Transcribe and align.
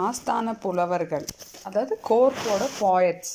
ஆஸ்தான 0.00 0.58
புலவர்கள் 0.58 1.26
அதாவது 1.62 2.00
கோர்ட்டோட 2.08 2.62
பாயட்ஸ் 2.80 3.34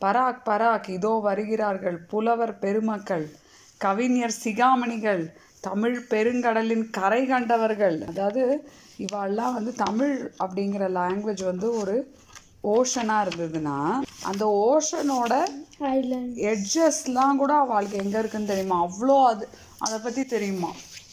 பராக் 0.00 0.42
பராக் 0.46 0.90
இதோ 0.90 1.10
வருகிறார்கள் 1.22 1.98
புலவர் 2.06 2.58
பெருமக்கள் 2.58 3.26
கவிஞர் 3.78 4.36
சிகாமணிகள் 4.44 5.22
தமிழ் 5.60 6.04
பெருங்கடலின் 6.10 6.90
கரை 6.90 7.26
கண்டவர்கள். 7.26 8.06
அதாவது 8.08 8.42
இவாள்லாம் 8.98 9.52
வந்து 9.52 9.74
தமிழ் 9.74 10.32
அப்படிங்கிற 10.38 10.88
லாங்குவேஜ் 10.88 11.44
வந்து 11.44 11.74
ஒரு 11.74 11.96
ஓஷனாக 12.64 13.24
இருந்ததுன்னா 13.26 13.76
அந்த 14.22 14.44
ஓஷனோட 14.44 15.32
எட்ஜஸ்லாம் 16.44 17.36
கூட 17.36 17.54
அவளுக்கு 17.54 17.98
எங்கே 17.98 18.18
இருக்குன்னு 18.18 18.46
தெரியுமா? 18.46 18.78
அவ்வளோ 18.82 19.24
அது 19.24 19.48
அதை 19.78 19.98
பற்றி 19.98 20.24
தெரியுமா? 20.24 20.70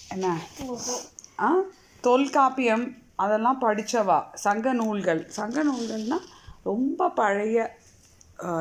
என்ன? 0.10 0.28
ஆ? 1.40 1.50
தொல்காப்பியம் 2.04 2.86
அதெல்லாம் 3.16 3.62
படித்தவா 3.62 4.24
சங்க 4.34 4.74
நூல்கள். 4.74 5.30
சங்க 5.30 5.64
நூல்கள்னா 5.64 6.20
ரொம்ப 6.64 7.10
பழைய 7.10 7.78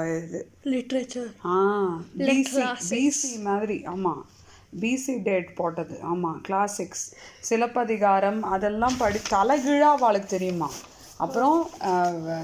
இது. 0.05 0.49
லிட்ரேச்சர் 0.65 1.35
ஆ 1.45 1.85
பிசி 2.19 2.77
பிசி 2.91 3.43
மாதிரி. 3.43 3.85
ஆமாம் 3.85 4.27
பிசி 4.81 5.23
டேட் 5.23 5.55
போட்டது. 5.55 6.01
ஆமாம் 6.03 6.43
கிளாசிக்ஸ் 6.49 7.13
சிலப்பதிகாரம். 7.41 8.43
அதெல்லாம் 8.43 8.97
படி 8.99 9.19
தலைகீழாக 9.31 9.97
அவளுக்கு 9.97 10.29
தெரியுமா? 10.29 10.71
அப்புறம் 11.17 11.69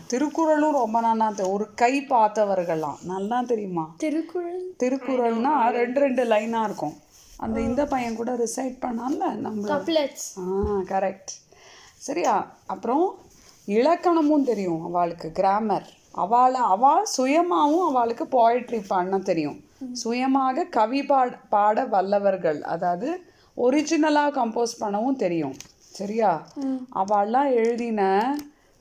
திருக்குறளும் 0.07 0.73
ரொம்ப 0.73 1.01
நல்லா 1.01 1.31
தெ- 1.31 1.51
ஒரு 1.51 1.75
கை 1.75 2.07
பார்த்தவர்கள்லாம். 2.11 3.03
நல்லா 3.03 3.43
தெரியுமா? 3.43 3.95
திருக்குறள்? 3.97 4.63
திருக்குறள்னா 4.79 5.71
ரெண்டு 5.71 6.01
ரெண்டு 6.01 6.25
லைனாக 6.25 6.65
இருக்கும். 6.65 6.95
அந்த 7.37 7.61
இந்த 7.61 7.85
பையன் 7.87 8.17
கூட 8.17 8.37
ரிசைட் 8.37 8.77
பண்ணால 8.81 9.33
நம்ம 9.33 9.69
ஆ 10.39 10.51
கரெக்ட் 10.77 11.33
சரியா? 12.01 12.35
அப்புறம் 12.67 13.05
இலக்கணமும் 13.69 14.47
தெரியும் 14.51 14.85
அவளுக்கு 14.89 15.29
கிராமர் 15.39 15.89
அவளை 16.23 16.61
அவள் 16.75 17.09
சுயமாகவும் 17.17 17.89
அவளுக்கு 17.91 18.25
போயட்ரி 18.37 18.81
பண்ண 18.89 19.19
தெரியும். 19.29 19.59
சுயமாக 20.03 20.65
கவி 20.77 21.03
பாட 21.11 21.37
பாட 21.55 21.85
வல்லவர்கள் 21.95 22.61
அதாவது 22.75 23.09
ஒரிஜினலாக 23.57 24.35
கம்போஸ் 24.39 24.81
பண்ணவும் 24.81 25.21
தெரியும். 25.25 25.57
சரியா? 25.99 26.31
அவள்லாம் 27.03 27.51
எழுதின 27.61 28.03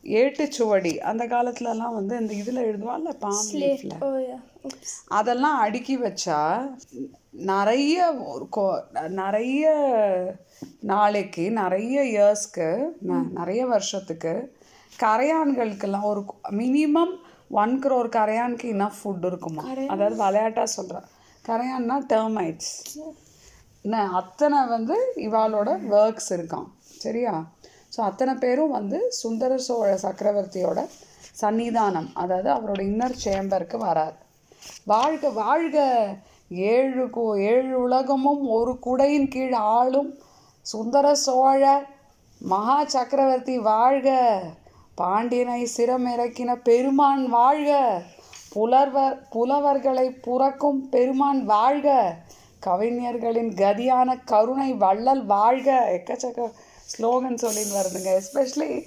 ஏட்டுச்சுவடி 0.04 0.94
அந்த 1.09 1.23
காலத்துலலாம் 1.26 1.95
வந்து 2.00 2.14
இந்த 2.22 2.33
இதில் 2.42 2.66
எழுதுவாள்ல 2.67 3.11
பாம் 3.23 3.48
லீஃப்ல 3.61 3.94
ஓ 4.08 4.09
யா 4.28 4.38
oops. 4.67 4.92
அதெல்லாம் 5.20 5.58
அடுக்கி 5.66 5.95
வச்சா 5.98 6.39
நிறைய 7.33 7.97
ஒரு 8.25 8.47
கொ- 8.55 8.83
நிறைய 9.13 9.66
நாளைக்கு 10.81 11.52
நிறைய 11.52 11.97
இயர்ஸ்க்கு 12.09 12.67
நிறைய 13.33 13.66
வருஷத்துக்கு 13.66 14.33
கரையான்களுக்கெல்லாம் 14.99 16.03
ஒரு 16.03 16.21
மினிமம் 16.52 17.13
ஒன் 17.52 17.80
crore 17.80 18.09
கரையானுக்கு 18.09 18.67
இனஃப் 18.73 18.99
ஃபுட் 18.99 19.25
இருக்குமா? 19.25 19.63
அதாவது 19.88 20.16
விளையாட்டா 20.16 20.66
சொல்கிறேன் 20.66 21.08
கரையான்னா 21.45 21.97
டெர்மைட்ஸ் 22.09 22.73
என்ன 23.86 24.11
அத்தனை 24.11 24.66
வந்து 24.66 24.95
இவாளோட 25.16 25.69
ஒர்க்ஸ் 25.91 26.30
இருக்கான் 26.30 26.67
சரியா? 26.99 27.33
ஸோ 27.95 28.02
அத்தனை 28.02 28.33
பேரும் 28.36 28.69
வந்து 28.69 29.11
சுந்தர 29.11 29.58
சோழ 29.58 29.99
சக்கரவர்த்தியோட 30.03 30.80
சன்னிதானம் 31.41 32.09
அதாவது 32.14 32.49
அவரோட 32.49 32.81
இன்னர் 32.86 33.16
சேம்பருக்கு 33.23 33.77
வரார். 33.81 34.16
வாழ்க 34.86 35.30
வாழ்க 35.30 35.77
ஏழு 36.50 37.08
கு- 37.08 37.42
ஏழு 37.42 37.81
உலகமும் 37.81 38.47
ஒரு 38.47 38.80
குடையின் 38.80 39.28
கீழ் 39.28 39.53
ஆளும் 39.53 40.17
சுந்தர 40.61 41.16
சோழ 41.16 41.86
மகா 42.39 42.86
சக்கரவர்த்தி 42.86 43.59
வாழ்க. 43.59 44.42
பாண்டியனை 44.95 45.67
சிரமிறக்கின 45.77 46.55
பெருமான் 46.55 47.30
வாழ்க. 47.30 48.02
புலர்வர் 48.55 49.17
புலவர்களை 49.30 50.11
புறக்கும் 50.11 50.89
பெருமான் 50.89 51.45
வாழ்க. 51.45 52.16
கவிஞர்களின் 52.59 53.54
கதியான 53.54 54.23
கருணை 54.26 54.73
வள்ளல் 54.73 55.26
வாழ்க. 55.26 55.92
எக்கச்சக்க 55.92 56.52
ஸ்லோகன் 56.98 57.37
சொல்லின்னு 57.42 57.76
வருதுங்க. 57.76 58.21
எஸ்பெஷலி 58.21 58.83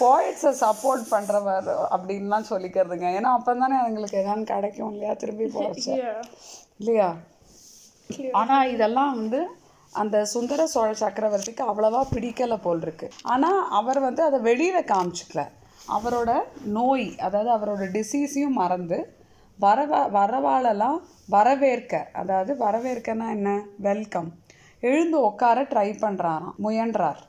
போய்ட்ஸை 0.00 0.54
சப்போர்ட் 0.60 1.06
பண்ணுறவர் 1.10 1.76
அப்படின்லாம் 1.90 2.44
சொல்லிக்கிறதுங்க. 2.50 3.16
ஏன்னா 3.16 3.22
அப்போ 3.22 3.54
தானே 3.54 3.76
அவங்களுக்கு 3.76 4.18
எதாவது 4.18 4.44
கிடைக்கும் 4.44 4.90
இல்லையா 4.92 5.12
திரும்பி 5.12 5.46
போச்சு. 5.46 6.02
இல்லையா? 6.80 7.10
ஆனா 8.40 8.56
இதெல்லாம் 8.74 9.12
வந்து 9.20 9.40
அந்த 9.92 10.16
சுந்தர 10.32 10.60
சோழ 10.72 10.88
சக்கரவர்த்திக்கு 11.00 11.62
அவ்வளவா 11.70 12.00
பிடிக்கல 12.12 12.56
போல் 12.64 12.82
இருக்கு. 12.82 13.06
ஆனா 13.34 13.50
அவர் 13.78 14.00
வந்து 14.06 14.22
அதை 14.28 14.38
வெளியில 14.48 14.78
காமிச்சுக்கல. 14.92 15.42
அவரோட 15.96 16.30
நோய் 16.78 17.08
அதாவது 17.26 17.50
அவரோட 17.56 17.84
டிசீஸையும் 17.96 18.58
மறந்து 18.62 18.98
வரவ 19.58 20.00
வரவாளெல்லாம் 20.16 20.98
வரவேற்க 21.34 21.94
அதாவது 22.20 22.52
வரவேற்கன்னா 22.64 23.26
என்ன? 23.36 23.50
வெல்கம் 23.88 24.28
எழுந்து 24.82 25.18
உட்கார 25.28 25.58
ட்ரை 25.72 25.88
பண்ணுறாராம் 26.02 26.56
முயன்றார். 26.64 27.20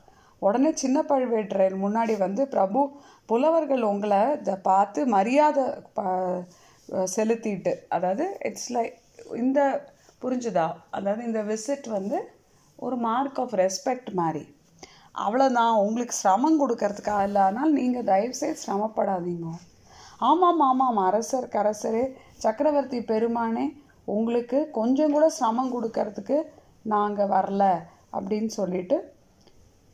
உடனே 0.42 0.70
சின்ன 0.82 0.98
பழுவேட்டரையர் 1.10 1.76
முன்னாடி 1.84 2.14
வந்து 2.24 2.42
பிரபு 2.54 2.80
புலவர்கள் 3.30 3.82
உங்களை 3.92 4.20
இதை 4.40 4.56
பார்த்து 4.68 5.00
மரியாதை 5.16 5.64
செலுத்திட்டு 7.14 7.72
அதாவது 7.96 8.26
இட்ஸ் 8.48 8.70
லைக் 8.76 8.94
இந்த 9.36 9.90
புரிஞ்சுதா? 10.22 10.72
அதாவது 10.90 11.24
இந்த 11.24 11.42
விசிட் 11.42 11.88
வந்து 11.88 12.36
ஒரு 12.76 12.96
மார்க் 12.96 13.40
ஆஃப் 13.40 13.54
ரெஸ்பெக்ட் 13.54 14.12
மாதிரி. 14.12 14.56
அவ்வளோதான் 15.12 15.74
உங்களுக்கு 15.74 16.14
சிரமம் 16.14 16.68
கொடுக்கறதுக்காக 16.68 17.22
இல்லை. 17.22 17.42
அதனால் 17.42 17.72
நீங்கள் 17.72 18.04
தயவுசெய்து 18.04 18.60
சிரமப்படாதீங்க. 18.66 19.50
ஆமாம் 20.18 20.60
ஆமாம். 20.60 20.96
அரசர் 20.96 21.48
கரசரே 21.48 22.14
சக்கரவர்த்தி 22.36 23.00
பெருமானே 23.00 23.82
உங்களுக்கு 24.04 24.70
கொஞ்சம் 24.70 25.10
கூட 25.10 25.28
சிரமம் 25.28 25.72
கொடுக்கறதுக்கு 25.72 26.42
நாங்கள் 26.82 27.28
வரல 27.28 27.80
அப்படின்னு 28.12 28.46
சொல்லிட்டு 28.46 29.16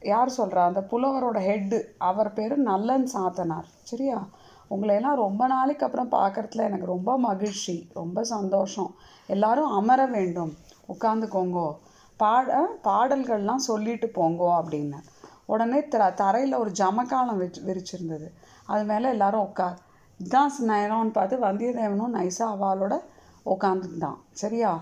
யார் 0.00 0.31
சொல்கிறா 0.37 0.62
அந்த 0.65 0.81
புலவரோட 0.81 1.39
ஹெட்டு 1.39 1.83
அவர் 1.99 2.33
பேர் 2.33 2.56
நல்லன் 2.59 3.09
சாத்தனார். 3.15 3.69
சரியா? 3.83 4.28
உங்களை 4.75 4.95
எல்லாம் 4.95 5.23
ரொம்ப 5.25 5.43
நாளைக்கு 5.47 5.87
அப்புறம் 5.87 6.12
பார்க்கறதுல 6.12 6.67
எனக்கு 6.69 6.87
ரொம்ப 6.87 7.12
மகிழ்ச்சி 7.19 7.77
ரொம்ப 7.95 8.25
சந்தோஷம். 8.35 8.91
எல்லாரும் 9.35 9.75
அமர 9.79 10.01
வேண்டும். 10.17 10.53
உட்காந்துக்கோங்கோ. 10.93 11.69
பாட 12.21 12.59
பாடல்கள்லாம் 12.85 13.67
சொல்லிட்டு 13.71 14.09
போங்கோ 14.15 14.51
அப்படின்னு. 14.61 14.99
உடனே 15.53 15.81
த 15.89 16.11
தரையில் 16.21 16.61
ஒரு 16.61 16.71
ஜமக்காலம் 16.79 17.41
வச்சு 17.43 17.61
விரிச்சிருந்தது. 17.69 18.29
அது 18.67 18.85
மேலே 18.85 19.09
எல்லாரும் 19.09 19.47
உட்கார் 19.49 19.79
இதான் 20.21 20.55
நேரம்னு 20.73 21.12
பார்த்து 21.12 21.37
வந்தியத்தேவனும் 21.39 22.15
நைஸாக 22.19 22.55
அவளோட 22.55 22.95
உட்காந்துருந்தான் 23.47 24.19
சரியா? 24.43 24.73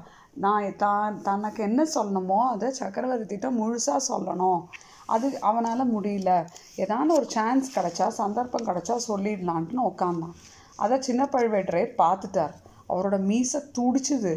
நான் 0.45 0.77
தான் 0.77 1.17
தனக்கு 1.23 1.61
என்ன 1.63 1.81
சொல்லணுமோ 1.95 2.39
அதை 2.53 2.69
சக்கரவர்த்திட்ட 2.81 3.49
முழுசாக 3.61 4.01
சொல்லணும். 4.09 4.61
அது 5.07 5.41
அவனால் 5.41 5.95
முடியல. 5.95 6.31
ஏதான 6.77 7.09
ஒரு 7.09 7.25
சான்ஸ் 7.29 7.79
கிடச்சா 7.79 8.09
சந்தர்ப்பம் 8.09 8.67
கிடைச்சா 8.67 8.97
சொல்லிடலான்ட்டுன்னு 9.09 9.87
உட்காந்தான் 9.87 10.35
அதை 10.77 11.01
சின்ன 11.01 11.29
பழுவேட்டரையர் 11.33 11.99
பார்த்துட்டார் 11.99 12.55
அவரோட 12.89 13.19
மீசை 13.19 13.61
துடிச்சுது. 13.79 14.35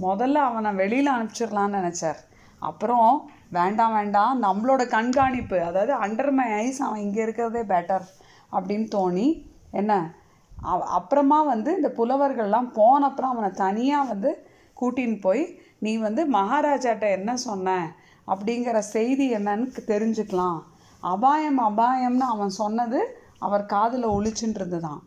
முதல்ல 0.00 0.34
அவனை 0.34 0.72
வெளியில் 0.72 1.10
அனுப்பிச்சிடலான்னு 1.10 1.78
நினச்சார். 1.78 2.20
அப்புறம் 2.58 3.30
வேண்டாம் 3.50 3.92
வேண்டாம் 3.92 4.42
நம்மளோட 4.42 4.88
கண்காணிப்பு 4.88 5.62
அதாவது 5.62 5.94
அண்டர் 5.94 6.30
மை 6.30 6.52
ஐஸ் 6.52 6.82
அவன் 6.82 7.00
இங்கே 7.00 7.22
இருக்கிறதே 7.22 7.60
பெட்டர் 7.74 8.06
அப்படின்னு 8.52 8.88
தோணி 8.94 9.26
என்ன 9.70 10.14
அவ- 10.62 10.84
அப்புறமா 10.84 11.42
வந்து 11.42 11.74
இந்த 11.74 11.88
புலவர்கள்லாம் 11.88 12.70
போன 12.72 13.06
அப்புறம் 13.06 13.30
அவனை 13.30 13.50
தனியாக 13.50 14.08
வந்து 14.08 14.48
கூட்டின்னு 14.80 15.20
போய் 15.20 15.60
நீ 15.78 15.96
வந்து 15.96 16.30
மகாராஜாட்ட 16.30 17.10
என்ன 17.10 17.36
சொன்ன? 17.36 17.92
அப்படிங்கிற 18.32 18.78
செய்தி 18.94 19.26
என்னன்னு 19.38 19.84
தெரிஞ்சுக்கலாம். 19.92 20.58
அபாயம் 21.02 21.60
அபாயம்னு 21.68 22.26
அவன் 22.34 22.52
சொன்னது 22.62 23.00
அவர் 23.46 23.64
காதில் 23.74 24.06
ஒழிச்சுன்றது 24.16 24.78
தான் 24.86 25.00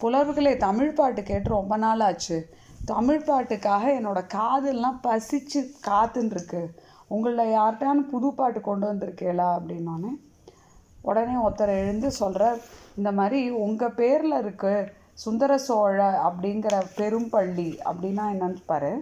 புலவர்களே 0.00 0.52
தமிழ் 0.66 0.96
பாட்டு 0.98 1.20
கேட்டு 1.28 1.48
ரொம்ப 1.58 1.76
நாள் 1.84 2.02
ஆச்சு. 2.08 2.38
தமிழ் 2.90 3.24
பாட்டுக்காக 3.28 3.84
என்னோட 3.98 4.20
காதெல்லாம் 4.36 4.98
பசிச்சு 5.06 5.60
காத்துன்ருக்கு. 5.88 6.60
உங்களில் 7.14 7.54
யார்கிட்டான்னு 7.56 8.02
புது 8.12 8.28
பாட்டு 8.38 8.60
கொண்டு 8.68 8.84
வந்திருக்கேளா 8.90 9.48
அப்படின்னோடனே 9.58 10.12
உடனே 11.08 11.34
ஒருத்தர் 11.44 11.72
எழுந்து 11.82 12.08
சொல்கிறார் 12.20 12.58
இந்த 12.98 13.10
மாதிரி 13.18 13.40
உங்கள் 13.64 13.96
பேரில் 14.00 14.36
இருக்கு 14.42 14.74
சுந்தர 15.24 15.52
சோழ 15.66 15.98
அப்படிங்கிற 16.26 16.74
பெரும்பள்ளி 16.98 17.70
அப்படின்னா 17.88 18.24
என்னன்னு 18.34 18.62
பாரு 18.72 18.92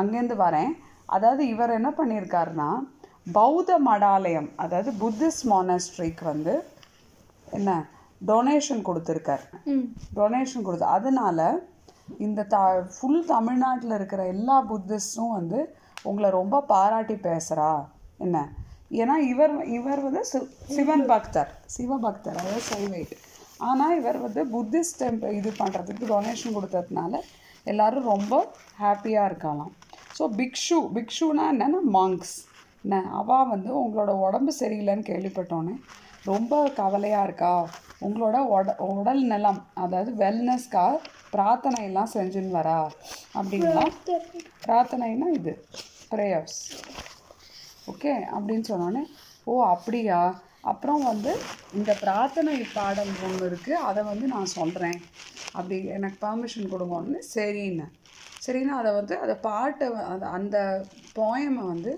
அங்கேருந்து 0.00 0.36
வரேன். 0.46 0.72
அதாவது 1.16 1.42
இவர் 1.52 1.76
என்ன 1.78 1.90
பண்ணியிருக்காருன்னா 1.98 2.70
பௌத்த 3.32 3.72
மடாலயம் 3.86 4.48
அதாவது 4.56 4.90
புத்திஸ்ட் 5.00 5.44
மானஸ்ட்ரிக்கு 5.46 6.24
வந்து 6.24 6.54
என்ன 7.48 7.70
டொனேஷன் 8.20 8.82
கொடுத்துருக்கார். 8.86 9.44
ம். 9.72 9.84
டொனேஷன் 10.14 10.64
கொடுத்து 10.66 10.86
அதனால 10.96 11.38
இந்த 12.18 12.40
த 12.52 12.58
ஃபுல் 12.94 13.22
தமிழ்நாட்டில் 13.26 13.94
இருக்கிற 13.98 14.22
எல்லா 14.26 14.56
புத்திஸ்டும் 14.70 15.34
வந்து 15.38 15.60
உங்களை 16.04 16.28
ரொம்ப 16.30 16.60
பாராட்டி 16.70 17.16
பேசுகிறா 17.26 17.70
என்ன? 18.18 18.36
ஏன்னா 18.92 19.16
இவர் 19.32 19.54
இவர் 19.76 20.00
வந்து 20.06 20.22
சிவன் 20.76 21.04
பக்தர். 21.06 21.50
சிவபக்தர் 21.74 22.38
அதாவது 22.40 22.62
சைவைட் 22.70 23.14
ஆனால் 23.60 23.96
இவர் 24.00 24.18
வந்து 24.18 24.42
புத்திஸ்ட் 24.54 25.00
டெம்பிள் 25.02 25.36
இது 25.40 25.50
பண்ணுறதுக்கு 25.60 26.04
டொனேஷன் 26.12 26.56
கொடுத்ததுனால 26.56 27.14
எல்லாரும் 27.66 28.10
ரொம்ப 28.14 28.34
ஹாப்பியாக 28.78 29.28
இருக்கலாம் 29.30 29.72
ஸோ 30.18 30.24
பிக்ஷு 30.38 30.78
பிக்ஷுனா 30.96 31.44
என்னென்னா 31.52 31.80
மாங்க்ஸ் 31.96 32.36
என்ன 32.84 33.00
அவள் 33.20 33.50
வந்து 33.52 33.70
உங்களோட 33.82 34.12
உடம்பு 34.26 34.52
சரியில்லைன்னு 34.60 35.08
கேள்விப்பட்டோன்னே 35.10 35.74
ரொம்ப 36.30 36.54
கவலையாக 36.78 37.26
இருக்கா? 37.26 37.52
உங்களோட 38.06 38.36
உட 38.54 38.70
உடல் 38.92 39.22
நலம் 39.32 39.60
அதாவது 39.82 40.10
வெல்னஸ்க்காக 40.22 41.00
பிரார்த்தனையெல்லாம் 41.34 42.12
செஞ்சுன்னு 42.16 42.56
வரா? 42.58 42.78
அப்படின்னா 43.38 43.84
பிரார்த்தனைனா 44.66 45.28
இது 45.38 45.52
ப்ரேயர்ஸ் 46.12 46.58
ஓகே? 47.92 48.14
அப்படின்னு 48.36 48.66
சொன்னோன்னே 48.72 49.02
ஓ 49.46 49.54
அப்படியா? 49.74 50.20
அப்புறம் 50.70 51.02
வந்து 51.10 51.32
இந்த 51.78 51.90
பிரார்த்தனை 52.02 52.54
பாடல் 52.74 53.12
ஒன்று 53.26 53.44
இருக்குது 53.50 53.82
அதை 53.88 54.00
வந்து 54.10 54.26
நான் 54.34 54.54
சொல்கிறேன் 54.58 54.98
அப்படி 55.54 55.76
எனக்கு 55.96 56.18
பர்மிஷன் 56.26 56.72
கொடுங்கன்னு 56.72 57.20
சரின்னு. 57.34 57.86
சரின்னா 58.44 58.74
அதை 58.80 58.90
வந்து 58.98 59.14
அதை 59.24 59.34
பாட்டை 59.48 59.86
அந்த 60.12 60.26
அந்த 60.38 60.56
போயமை 61.18 61.64
வந்து 61.72 61.92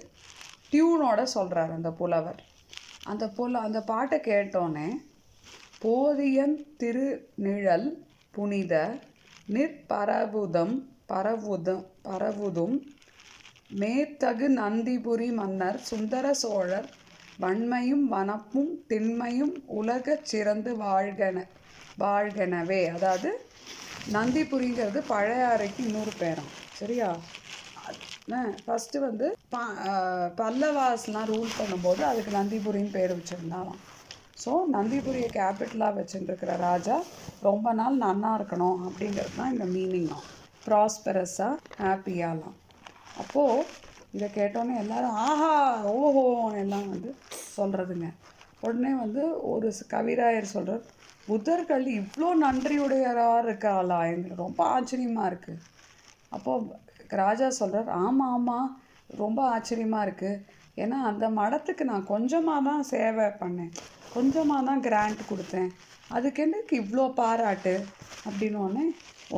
டியூனோட 0.72 1.22
சொல்கிறார் 1.34 1.70
அந்த 1.70 1.90
புலவர். 1.92 2.40
அந்த 3.06 3.24
புல 3.28 3.60
அந்த 3.60 3.78
பாட்டை 3.82 4.19
கேட்டோன்னே 4.20 4.88
போதியன் 5.82 6.56
திருநிழல் 6.80 7.88
புனித 8.34 8.74
நிற்பரவுதம் 9.48 10.74
பரவுதம் 11.08 11.84
பரவுதும் 12.04 12.76
மேத்தகு 13.70 14.46
நந்திபுரி 14.56 15.28
மன்னர் 15.32 15.78
சுந்தர 15.82 16.32
சோழர் 16.34 16.88
வன்மையும் 17.38 18.04
வனப்பும் 18.06 18.72
திண்மையும் 18.86 19.54
உலகச் 19.78 20.24
சிறந்து 20.24 20.72
வாழ்கன 20.76 21.38
வாழ்கனவே. 21.98 22.82
அதாவது 22.92 23.30
நந்திபுரிங்கிறது 24.06 25.00
பழையாறைக்கு 25.08 25.80
இன்னொரு 25.80 26.14
பேரம். 26.14 26.50
சரியா? 26.72 27.10
ஃபஸ்ட்டு 28.58 28.98
வந்து 28.98 29.26
ப 29.50 29.58
பல்லவாஸ்லாம் 30.36 31.28
ரூல் 31.28 31.56
பண்ணும்போது 31.58 32.02
அதுக்கு 32.04 32.32
நந்திபுரின்னு 32.32 32.92
பேர் 32.92 33.14
வச்சுருந்தாலாம் 33.14 33.80
ஸோ 34.44 34.52
நந்திபுரியை 34.70 35.28
கேபிட்டலாக 35.30 35.96
வச்சுட்டுருக்கிற 35.96 36.52
ராஜா 36.60 36.96
ரொம்ப 37.42 37.72
நாள் 37.72 37.96
நன்னா 37.96 38.30
இருக்கணும் 38.34 38.78
அப்படிங்கிறது 38.86 39.36
தான் 39.36 39.52
இந்த 39.52 39.66
மீனிங்கும் 39.66 40.26
ப்ராஸ்பரஸாக 40.66 41.58
ஹாப்பியாகலாம் 41.78 42.56
அப்போது 43.19 43.66
இதை 44.12 44.28
கேட்டோன்னே 44.30 44.74
எல்லாரும் 44.76 45.19
ஆஹா 45.22 45.52
ஓஹோன்னு 45.92 46.60
எல்லாம் 46.60 46.88
வந்து 46.88 47.10
சொல்கிறதுங்க 47.56 48.08
உடனே 48.60 48.92
வந்து 48.94 49.22
ஒரு 49.44 49.69
கவிராயர் 49.90 50.52
சொல்கிறார் 50.52 50.84
புத்தர்கள் 51.28 51.86
இவ்வளோ 51.94 52.28
நன்றியுடையராக 52.38 53.42
இருக்காளா 53.44 53.98
எங்களுக்கு 54.06 54.44
ரொம்ப 54.44 54.62
ஆச்சரியமாக 54.69 55.30
இருக்குது 55.30 55.62
அப்போது 56.32 56.64
ராஜா 57.20 57.49
சொல்கிறார் 57.49 57.88
ஆமாம் 58.05 58.32
ஆமாம் 58.37 58.69
ரொம்ப 59.20 59.41
ஆச்சரியமாக 59.55 60.06
இருக்குது 60.06 60.43
ஏன்னா 60.82 60.99
அந்த 61.11 61.25
மடத்துக்கு 61.29 61.85
நான் 61.91 62.11
கொஞ்சமாக 62.12 62.67
தான் 62.69 62.82
சேவை 62.82 63.26
பண்ணேன். 63.41 63.73
கொஞ்சமாக 64.14 64.67
தான் 64.69 64.81
கிராண்ட் 64.81 65.23
கொடுத்தேன். 65.31 65.70
அதுக்கு 66.11 66.76
இவ்வளோ 66.82 67.05
பாராட்டு. 67.20 67.75
அப்படின்னு 68.29 68.85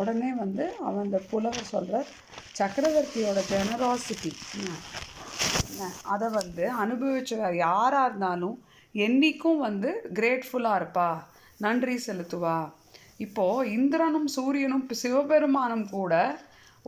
உடனே 0.01 0.31
வந்து 0.43 0.65
அவன் 0.87 1.05
அந்த 1.07 1.19
புலவர் 1.31 1.73
சொல்கிறார் 1.73 2.09
சக்கரவர்த்தியோட 2.59 3.41
ஜெனராசிட்டி 3.51 4.33
அதை 6.13 6.29
வந்து 6.31 6.65
அனுபவிச்சவர் 6.83 7.55
யாராக 7.55 8.09
இருந்தாலும் 8.09 8.57
என்னைக்கும் 8.95 9.61
வந்து 9.67 9.91
கிரேட்ஃபுல்லாக 10.19 10.79
இருப்பா. 10.81 11.09
நன்றி 11.65 11.95
செலுத்துவா. 12.07 12.59
இப்போது 13.25 13.71
இந்திரனும் 13.71 14.29
சூரியனும் 14.37 14.87
சிவபெருமானும் 15.03 15.87
கூட 15.91 16.15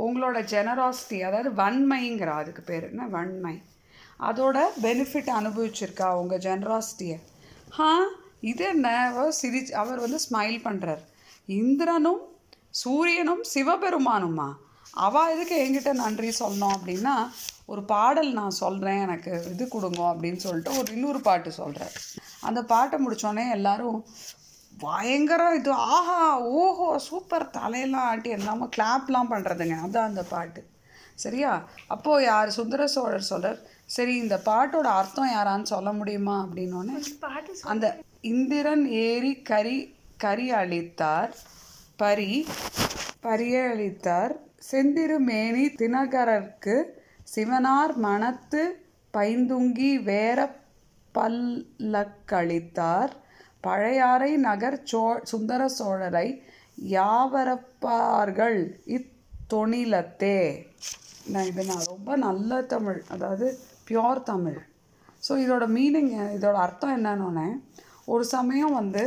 உங்களோட 0.05 0.39
ஜெனராசிட்டி 0.53 1.19
அதாவது 1.29 1.51
வன்மைங்கிறா 1.63 2.35
அதுக்கு 2.43 2.63
பேர். 2.63 2.87
என்ன 2.91 3.07
வன்மை? 3.17 3.55
அதோட 4.29 4.59
பெனிஃபிட் 4.85 5.31
அனுபவிச்சிருக்கா 5.39 6.09
உங்கள் 6.21 6.43
ஜெனராசிட்டியை 6.47 7.19
ஹா 7.77 7.91
இது 8.51 8.65
என்ன? 8.65 8.89
சிரி 9.41 9.61
அவர் 9.83 10.05
வந்து 10.05 10.19
ஸ்மைல் 10.27 10.59
பண்ணுறார் 10.67 11.03
இந்திரனும் 11.61 12.23
சூரியனும் 12.83 13.43
சிவபெருமானுமா? 13.55 14.49
அவள் 15.05 15.33
எதுக்கு 15.35 15.57
என்கிட்ட 15.65 15.93
நன்றி 16.03 16.31
சொல்லணும் 16.41 16.75
அப்படின்னா 16.77 17.15
ஒரு 17.73 17.83
பாடல் 17.93 18.31
நான் 18.33 18.61
சொல்கிறேன் 18.63 19.01
எனக்கு 19.07 19.33
இது 19.53 19.65
கொடுங்க 19.69 20.03
அப்படின்னு 20.13 20.41
சொல்லிட்டு 20.45 20.73
ஒரு 20.81 20.89
இன்னொரு 20.97 21.21
பாட்டு 21.21 21.51
சொல்கிறார் 21.61 21.95
அந்த 22.49 22.61
பாட்டை 22.73 22.97
முடித்தோடனே 23.05 23.45
எல்லாரும் 23.57 23.99
பயங்கர 24.77 25.43
இது. 25.55 25.71
ஆஹா 25.97 26.21
ஓஹோ 26.61 26.89
சூப்பர். 27.09 27.45
தலையெல்லாம் 27.59 28.09
ஆட்டி 28.11 28.31
எல்லாமே 28.31 28.67
கிளாப்லாம் 28.77 29.31
பண்ணுறதுங்க 29.31 29.77
அதான் 29.85 30.09
அந்த 30.11 30.23
பாட்டு. 30.33 30.63
சரியா? 31.15 31.53
அப்போது 31.87 32.25
யார்? 32.25 32.49
சுந்தர 32.51 32.87
சோழர் 32.95 33.31
சொல்கிறார் 33.31 33.61
சரி 33.87 34.15
இந்த 34.17 34.37
பாட்டோட 34.47 34.89
அர்த்தம் 35.01 35.33
யாரான்னு 35.35 35.69
சொல்ல 35.75 35.91
முடியுமா? 35.93 36.37
அப்படின்னோடனே 36.45 36.97
அந்த 37.65 37.87
இந்திரன் 38.33 38.85
ஏறி 39.05 39.33
கரி 39.43 39.79
கரி 40.17 40.47
அளித்தார் 40.53 41.33
பரி 41.97 42.33
பரியளித்தார் 43.23 44.33
செந்திருமேனி 44.71 45.65
தினகரர்க்கு 45.81 46.77
சிவனார் 47.35 47.95
மனத்து 47.99 48.63
பைந்துங்கி 49.15 49.93
வேற 50.03 50.39
பல்லக்களித்தார் 51.15 53.13
பழையாறை 53.67 54.31
நகர் 54.49 54.79
சோ 54.93 55.03
சுந்தர 55.33 55.63
சோழரை 55.79 56.27
யாவரப்பார்கள்? 56.95 58.59
இத்தொணிலத்தே 58.97 60.39
நான் 61.33 61.49
இது 61.51 61.63
நான் 61.71 61.89
ரொம்ப 61.93 62.17
நல்ல 62.27 62.61
தமிழ் 62.73 62.99
அதாவது 63.15 63.47
பியோர் 63.89 64.21
தமிழ். 64.33 64.59
ஸோ 65.27 65.33
இதோட 65.45 65.65
மீனிங் 65.77 66.11
இதோட 66.37 66.57
அர்த்தம் 66.65 66.97
என்னன்னொன்னே 66.99 67.49
ஒரு 68.13 68.25
சமயம் 68.35 68.77
வந்து 68.81 69.05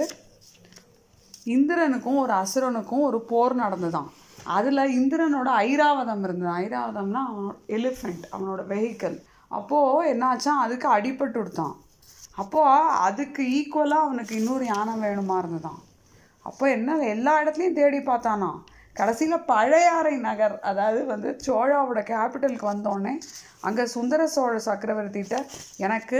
இந்திரனுக்கும் 1.56 2.22
ஒரு 2.24 2.34
அசுரனுக்கும் 2.42 3.06
ஒரு 3.10 3.20
போர் 3.30 3.54
நடந்துதான். 3.64 4.10
அதில் 4.56 4.94
இந்திரனோட 5.00 5.50
ஐராவதம் 5.68 6.24
இருந்தது. 6.28 6.52
ஐராவதம்னா 6.64 7.22
அவனோட 7.30 7.56
எலிஃபெண்ட் 7.78 8.26
அவனோட 8.34 8.62
வெஹிக்கல் 8.72 9.18
அப்போது 9.58 10.10
என்னாச்சான்? 10.14 10.64
அதுக்கு 10.66 10.88
அடிபட்டு 10.96 11.38
கொடுத்தான் 11.40 11.76
அப்போது 12.42 12.96
அதுக்கு 13.08 13.44
ஈக்குவலாக 13.58 14.06
அவனுக்கு 14.06 14.34
இன்னொரு 14.40 14.66
யானை 14.66 14.94
வேணுமா 15.06 15.38
இருந்ததான். 15.42 15.80
அப்போ 16.46 16.66
என்ன 16.70 16.98
எல்லா 17.16 17.34
இடத்துலையும் 17.42 17.80
தேடி 17.80 18.00
பார்த்தானா? 18.10 18.50
கடைசியில் 18.96 19.46
பழையாறை 19.52 20.14
நகர் 20.28 20.56
அதாவது 20.70 21.02
வந்து 21.06 21.30
சோழாவோட 21.46 22.00
கேபிட்டலுக்கு 22.12 22.68
வந்தோடனே 22.72 23.14
அங்கே 23.68 23.84
சுந்தர 23.96 24.22
சோழ 24.28 24.54
சக்கரவர்த்திகிட்ட 24.68 25.38
எனக்கு 25.86 26.20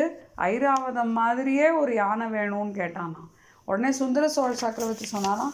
ஐராவதம் 0.50 1.14
மாதிரியே 1.20 1.68
ஒரு 1.82 1.94
யானை 1.94 2.28
வேணும்னு 2.38 2.74
கேட்டானா. 2.82 3.22
உடனே 3.68 3.92
சுந்தர 4.02 4.24
சோழ 4.36 4.52
சக்கரவர்த்தி 4.64 5.08
சொன்னானா 5.16 5.48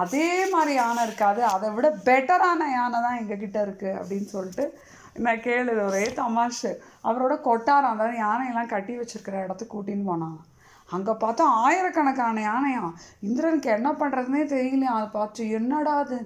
அதே 0.00 0.28
மாதிரி 0.52 0.72
யானை 0.74 1.00
இருக்காது 1.06 1.40
அதை 1.54 1.68
விட 1.76 1.88
பெட்டரான 2.06 2.68
யானை 2.72 2.98
தான் 3.06 3.18
எங்ககிட்ட 3.20 3.58
இருக்குது 3.66 3.96
அப்படின்னு 3.98 4.28
சொல்லிட்டு 4.36 4.64
நான் 5.24 5.42
கேளு 5.46 5.72
ஒரே 5.86 6.04
தமாஷு. 6.20 6.70
அவரோட 7.08 7.34
கொட்டாரம் 7.48 7.92
அதாவது 7.94 8.16
யானையெல்லாம் 8.26 8.72
கட்டி 8.74 8.94
வச்சிருக்கிற 8.98 9.36
இடத்துக்கு 9.44 9.74
கூட்டின்னு 9.74 10.08
போனாங்க. 10.10 10.40
அங்கே 10.88 11.12
பார்த்தா 11.22 11.44
ஆயிரக்கணக்கான 11.64 12.40
யானையாம் 12.48 12.94
இந்திரனுக்கு 13.26 13.68
என்ன 13.76 13.90
பண்ணுறதுனே 14.00 14.42
தெரியலையா 14.54 14.94
அதை 14.96 15.08
பார்த்து 15.12 15.50
என்னடா 15.58 15.94
அது? 16.04 16.18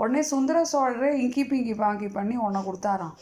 உடனே 0.00 0.22
சுந்தர 0.32 0.58
சோழரே 0.72 1.10
இங்கி 1.24 1.44
பிங்கி 1.44 1.74
பாங்கி 1.74 2.08
பண்ணி 2.08 2.36
உன்னை 2.36 2.60
கொடுத்தாராம். 2.62 3.14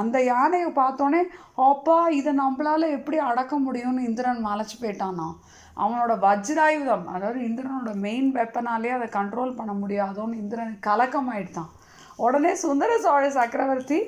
அந்த 0.00 0.16
யானையை 0.22 0.70
பார்த்தோன்னே 0.70 1.20
அப்பா 1.68 1.96
இதை 2.18 2.32
நம்மளால் 2.34 2.94
எப்படி 2.96 3.18
அடக்க 3.30 3.54
முடியும்னு 3.58 4.06
இந்திரன் 4.08 4.42
மலைச்சு 4.46 4.76
போயிட்டானாம் 4.82 5.36
அவனோட 5.82 6.12
வஜ்ராயுதம் 6.26 7.06
அதாவது 7.14 7.40
இந்திரனோட 7.48 7.92
மெயின் 8.06 8.30
வெப்பனாலே 8.36 8.90
அதை 8.96 9.08
கண்ட்ரோல் 9.18 9.56
பண்ண 9.58 9.72
முடியாதோன்னு 9.72 10.40
இந்திரன் 10.42 10.74
கலக்கமாயிட்டான். 10.86 11.70
உடனே 12.16 12.54
சுந்தர 12.54 12.98
சோழ 12.98 13.22
சக்கரவர்த்தி 13.38 14.00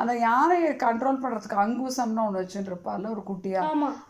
அந்த 0.00 0.12
யானையை 0.26 0.72
கண்ட்ரோல் 0.84 1.20
பண்ணுறதுக்கு 1.22 1.58
அங்குசம்னு 1.64 2.24
ஒன்று 2.24 2.40
வச்சுட்டு 2.42 2.70
இருப்பார்ல 2.72 3.10
ஒரு 3.14 3.22
குட்டியா. 3.30 3.62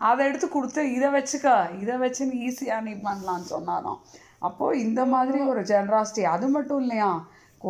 அதை 0.09 0.25
எடுத்து 0.29 0.47
கொடுத்து 0.49 0.81
இதை 0.97 1.09
வச்சுக்க 1.17 1.55
இதை 1.83 1.95
வச்சு 2.03 2.25
நீ 2.31 2.37
ஈஸியாக 2.49 2.85
நீ 2.87 2.93
பண்ணலான்னு 3.07 3.47
சொன்னாராம். 3.55 3.99
அப்போது 4.47 4.79
இந்த 4.85 5.01
மாதிரி 5.13 5.39
ஒரு 5.51 5.63
ஜெனராசிட்டி 5.71 6.23
அது 6.35 6.47
மட்டும் 6.55 6.81
இல்லையா? 6.85 7.11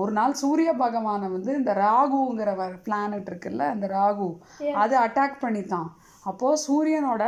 ஒரு 0.02 0.12
நாள் 0.18 0.34
சூரிய 0.42 0.72
பகவானை 0.82 1.28
வந்து 1.36 1.52
இந்த 1.60 1.72
ராகுங்கிற 1.86 2.52
பிளானட் 2.86 3.30
இருக்குல்ல 3.32 3.64
அந்த 3.76 3.88
ராகு 3.96 4.28
அது 4.84 4.96
அட்டாக் 5.06 5.42
பண்ணித்தான் 5.42 5.90
அப்போது 6.26 6.62
சூரியனோட 6.68 7.24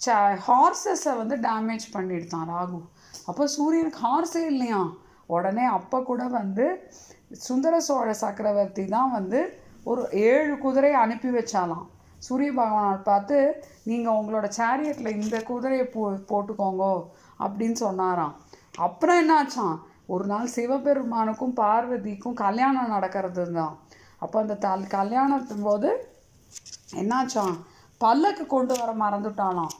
ச 0.00 0.16
ஹார்சஸை 0.48 1.14
வந்து 1.20 1.36
டேமேஜ் 1.46 1.86
பண்ணிடுதான் 1.94 2.48
ராகு. 2.54 2.80
அப்போ 3.30 3.44
சூரியனுக்கு 3.56 4.00
ஹார்ஸே 4.06 4.44
இல்லையா 4.52 4.82
உடனே 5.36 5.64
அப்போ 5.78 5.98
கூட 6.10 6.22
வந்து 6.38 6.66
சுந்தர 7.46 7.74
சோழ 7.88 8.08
சக்கரவர்த்தி 8.22 8.84
தான் 8.94 9.12
வந்து 9.12 9.40
ஒரு 9.90 10.02
ஏழு 10.30 10.54
குதிரையை 10.64 10.98
அனுப்பி 11.04 11.30
வச்சாலாம். 11.36 11.86
சூரிய 12.26 12.50
பகவான் 12.58 13.06
பார்த்து 13.08 13.36
நீங்கள் 13.90 14.18
உங்களோட 14.18 14.46
சேரியட்டில் 14.58 15.16
இந்த 15.20 15.36
குதிரையை 15.48 15.86
போ 15.94 16.02
போட்டுக்கோங்க 16.30 16.84
அப்படின்னு 17.44 17.78
சொன்னாராம். 17.86 18.34
அப்புறம் 18.86 19.20
என்னாச்சான் 19.22 19.76
ஒரு 20.12 20.24
நாள் 20.32 20.52
சிவபெருமானுக்கும் 20.56 21.56
பார்வதிக்கும் 21.62 22.38
கல்யாணம் 22.44 22.94
நடக்கிறது 22.94 23.44
தான் 23.58 23.74
அப்போ 24.24 24.36
அந்த 24.42 24.54
தல் 24.64 24.86
கல்யாணத்தின் 24.96 25.66
போது 25.68 25.90
என்னாச்சான் 27.00 27.54
பல்லக்கு 28.00 28.44
கொண்டு 28.54 28.74
வர 28.80 28.90
மறந்துட்டானாம் 29.02 29.74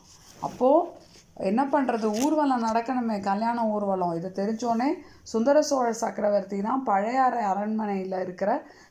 அப்போது 0.46 0.88
என்ன 1.36 1.62
பண்ணுறது 1.72 2.06
ஊர்வலம் 2.22 2.64
நடக்கணுமே 2.66 3.16
கல்யாண 3.28 3.58
ஊர்வலம். 3.74 4.14
இது 4.18 4.28
தெரிஞ்சோடனே 4.40 4.88
சுந்தர 5.32 5.56
சோழ 5.70 5.86
சக்கரவர்த்தி 6.02 6.58
தான் 6.68 6.82
பழையாறை 6.90 7.42
அரண்மனையில் 7.52 8.16
இருக்கிற 8.24 8.50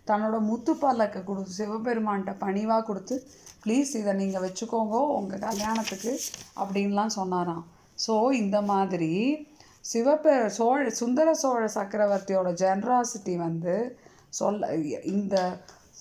தன்னோட 0.09 0.37
முத்து 0.49 0.73
பல்லக்கை 0.83 1.21
கொடுத்து 1.23 1.53
சிவபெருமான்கிட்ட 1.59 2.33
பணிவாக 2.45 2.85
கொடுத்து 2.89 3.17
ப்ளீஸ் 3.63 3.91
இதை 4.01 4.13
நீங்கள் 4.21 4.45
வச்சுக்கோங்க 4.45 4.97
உங்கள் 5.17 5.45
கல்யாணத்துக்கு 5.47 6.13
அப்படின்லாம் 6.61 7.15
சொன்னாராம். 7.19 7.63
ஸோ 8.05 8.15
இந்த 8.43 8.57
மாதிரி 8.71 9.13
சிவபெ 9.91 10.33
சோழ 10.57 10.79
சுந்தர 11.01 11.29
சோழ 11.43 11.61
சக்கரவர்த்தியோட 11.77 12.49
ஜென்ராசிட்டி 12.63 13.35
வந்து 13.45 13.75
சொல்ல 14.39 14.69
இந்த 15.13 15.35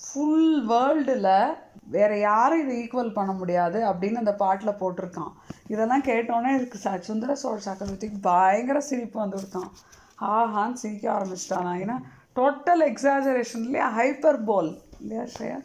ஃபுல் 0.01 0.53
வேர்ல்டில் 0.71 1.33
வேற 1.87 2.17
யாரும் 2.17 2.69
இதை 2.69 2.87
ஈக்குவல் 2.87 3.13
பண்ண 3.13 3.31
முடியாது 3.31 3.79
அப்படின்னு 3.83 4.13
அந்த 4.13 4.33
பாட்டில் 4.33 4.79
போட்டிருக்கான். 4.79 5.31
இதெல்லாம் 5.67 6.03
கேட்டோன்னே 6.03 6.55
இருக்கு 6.55 6.79
ச 6.83 6.99
சுந்தர 6.99 7.35
சோழ 7.35 7.59
சக்கரவர்த்திக்கு 7.65 8.17
பயங்கர 8.21 8.79
சிரிப்பு 8.79 9.25
வந்துருக்கான். 9.25 9.71
ஆஹான்னு 10.21 10.73
சிரிக்க 10.73 11.11
ஆரம்பிச்சிட்டானா. 11.11 11.73
ஏன்னா 11.83 11.97
டோட்டல் 12.35 12.93
எக்ஸாஜரேஷன்லேயே 12.93 13.87
ஹைப்பர் 13.97 14.43
போல் 14.43 14.81
இல்லையா 14.99 15.23
ஸ்ரேயா? 15.23 15.59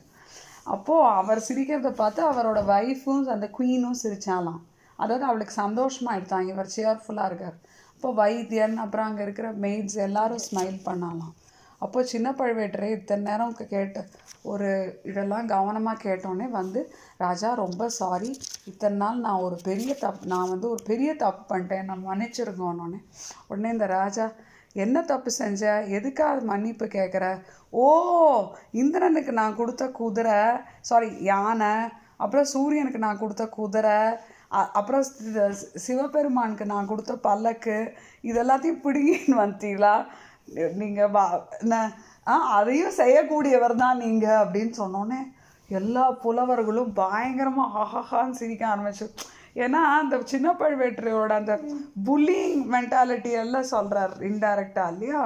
அப்போது 0.64 1.08
அவர் 1.08 1.44
சிரிக்கிறத 1.48 1.90
பார்த்து 1.90 2.32
அவரோட 2.32 2.60
ஒய்ஃபும் 2.66 3.24
அந்த 3.24 3.50
குயினும் 3.58 4.00
சிரிச்சாலாம். 4.02 4.60
அதாவது 4.96 5.24
அவளுக்கு 5.24 5.62
சந்தோஷமாயிடுதான் 5.62 6.46
இவர் 6.46 6.72
சேர்ஃபுல்லாக 6.76 7.24
இருக்கார். 7.24 7.56
அப்போ 7.94 8.26
வைத்தியன் 8.26 8.76
அப்புறம் 8.76 9.06
அங்கே 9.06 9.22
இருக்கிற 9.22 9.52
மெய்ட்ஸ் 9.52 9.94
எல்லாரும் 9.94 10.38
ஸ்மைல் 10.38 10.82
பண்ணலாம். 10.82 11.34
அப்போ 11.84 11.98
சின்ன 12.12 12.28
பழுவேட்டரை 12.38 12.88
இத்தனை 12.96 13.22
நேரம் 13.28 13.56
கேட்டு 13.56 13.74
கேட்ட 13.74 14.24
ஒரு 14.50 14.68
இதெல்லாம் 15.10 15.46
கவனமாக 15.52 16.02
கேட்டோன்னே 16.06 16.46
வந்து 16.58 16.80
ராஜா 17.24 17.48
ரொம்ப 17.62 17.88
சாரி 18.00 18.30
இத்தனை 18.70 18.96
நாள் 19.02 19.24
நான் 19.26 19.44
ஒரு 19.46 19.56
பெரிய 19.68 19.92
தப்பு 20.04 20.30
நான் 20.32 20.50
வந்து 20.52 20.66
ஒரு 20.74 20.82
பெரிய 20.90 21.10
தப்பு 21.24 21.42
பண்ணிட்டேன். 21.50 21.88
நான் 21.90 22.06
மன்னிச்சிருங்கன்னொன்னே 22.08 23.00
உடனே 23.48 23.70
இந்த 23.76 23.88
ராஜா 23.98 24.26
என்ன 24.84 25.02
தப்பு 25.10 25.30
செஞ்ச? 25.40 25.62
எதுக்காக 25.98 26.40
மன்னிப்பு 26.50 26.86
கேட்குற 26.96 27.26
ஓ 27.82 27.86
இந்திரனுக்கு 28.80 29.32
நான் 29.40 29.58
கொடுத்த 29.60 29.84
குதிரை. 30.00 30.40
சாரி 30.88 31.08
யானை. 31.30 31.74
அப்புறம் 32.24 32.50
சூரியனுக்கு 32.54 33.00
நான் 33.06 33.22
கொடுத்த 33.22 33.44
குதிரை. 33.58 33.98
அப்புறம் 34.78 35.04
சிவபெருமானுக்கு 35.86 36.66
நான் 36.74 36.90
கொடுத்த 36.90 37.12
பல்லக்கு. 37.28 37.78
இதெல்லாத்தையும் 38.30 38.82
பிடுங்கின்னு 38.84 39.40
வந்துட்டீங்களா 39.42 39.94
நீங்கள் 40.82 41.12
வா 41.16 41.24
என்ன 41.62 41.76
ஆ 42.26 42.34
அதையும் 42.58 42.98
செய்யக்கூடியவர் 43.00 43.80
தான் 43.84 44.02
நீங்கள் 44.04 44.40
அப்படின்னு 44.42 44.74
சொன்னோன்னே 44.82 45.22
எல்லா 45.78 46.04
புலவர்களும் 46.24 46.92
பயங்கரமாக 47.00 47.84
ஹஹஹான்னு 47.92 48.38
சிரிக்க 48.40 48.62
ஆரம்பிச்சு. 48.72 49.06
ஏன்னா 49.64 49.80
அந்த 49.98 50.14
சின்ன 50.30 50.48
பழுவேட்டரையோட 50.60 51.32
அந்த 51.40 51.54
புல்லிங் 52.06 52.62
மென்டாலிட்டி 52.72 53.30
எல்லாம் 53.42 53.68
சொல்கிறார் 53.72 54.14
இன்டைரக்டாக 54.28 54.92
இல்லையா? 54.92 55.22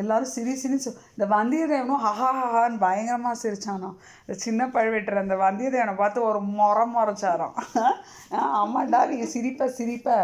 எல்லாரும் 0.00 0.32
சிரி 0.34 0.54
சிரி 0.60 0.76
இந்த 1.14 1.26
வந்தியத்தேவனும் 1.34 2.02
ஹஹா 2.06 2.30
ஹஹான்னு 2.38 2.78
பயங்கரமாக 2.84 3.40
சிரிச்சானோ. 3.42 3.90
இந்த 4.24 4.36
சின்ன 4.44 4.70
பழுவேட்டர் 4.76 5.22
அந்த 5.24 5.36
வந்தியத்தேவனை 5.46 5.94
பார்த்து 6.02 6.28
ஒரு 6.30 6.42
முறை 6.58 6.84
முறைச்சாராம். 6.94 7.56
ஆமாண்டா 8.60 9.00
நீங்கள் 9.12 9.32
சிரிப்ப 9.34 9.70
சிரிப்ப. 9.78 10.18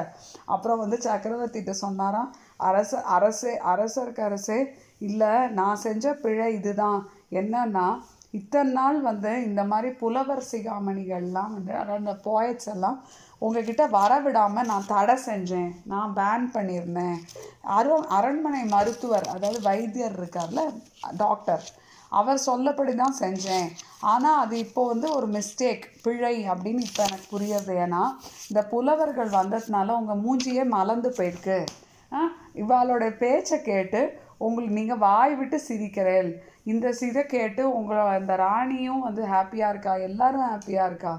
அப்புறம் 0.55 0.83
வந்து 0.85 0.99
சக்கரவர்த்திகிட்ட 1.09 1.75
சொன்னாராம் 1.85 2.31
அரச 2.59 3.01
அரசே 3.01 3.61
அரசருக்கு 3.67 4.21
அரசே 4.21 4.75
இல்லை 4.99 5.49
நான் 5.49 5.77
செஞ்ச 5.77 6.13
பிழை 6.13 6.55
இதுதான். 6.55 7.09
என்னன்னா 7.31 7.99
இத்தனை 8.31 8.73
நாள் 8.73 9.01
வந்து 9.01 9.45
இந்த 9.45 9.65
மாதிரி 9.65 9.95
புலவர் 9.95 10.43
சிகாமணிகள்லாம் 10.53 11.53
வந்து 11.53 11.73
அதாவது 11.73 12.09
அந்த 12.09 12.21
போயட்ஸ் 12.25 12.69
எல்லாம் 12.69 13.05
உங்ககிட்ட 13.39 13.87
வர 13.87 14.21
நான் 14.63 14.87
தடை 14.87 15.19
செஞ்சேன் 15.27 15.73
நான் 15.85 16.13
பேன் 16.17 16.51
பண்ணியிருந்தேன். 16.55 17.17
அரு 17.63 18.07
அரண்மனை 18.09 18.65
மருத்துவர் 18.65 19.27
அதாவது 19.29 19.61
வைத்தியர் 19.61 20.23
இருக்கார்ல 20.23 20.71
டாக்டர் 21.17 21.65
அவர் 22.09 22.41
சொல்லப்படி 22.47 22.95
தான் 22.95 23.17
செஞ்சேன். 23.21 23.69
ஆனால் 24.01 24.41
அது 24.41 24.59
இப்போ 24.59 24.87
வந்து 24.87 25.15
ஒரு 25.15 25.27
மிஸ்டேக் 25.27 25.85
பிழை 26.03 26.49
அப்படின்னு 26.49 26.81
இப்போ 26.81 27.03
எனக்கு 27.03 27.39
புரியுது. 27.39 27.73
ஏன்னா 27.85 28.03
இந்த 28.49 28.65
புலவர்கள் 28.65 29.29
வந்ததுனால 29.29 29.89
உங்கள் 29.89 30.23
மூஞ்சியே 30.25 30.65
மலர்ந்து 30.65 31.15
போயிருக்கு. 31.19 31.67
ஆ, 32.13 32.29
இவாளோட 32.63 33.05
பேச்சை 33.23 33.59
கேட்டு 33.71 34.01
உங்களுக்கு 34.47 34.79
நீங்கள் 34.81 35.03
வாய் 35.07 35.35
விட்டு 35.39 35.59
சிரிக்கிறேன். 35.69 36.31
இந்த 36.73 36.87
இதை 37.09 37.23
கேட்டு 37.35 37.63
உங்களை 37.79 38.03
அந்த 38.19 38.33
ராணியும் 38.45 39.05
வந்து 39.07 39.23
ஹாப்பியாக 39.35 39.73
இருக்கா? 39.75 39.95
எல்லாரும் 40.09 40.49
ஹாப்பியாக 40.53 40.89
இருக்கா? 40.91 41.15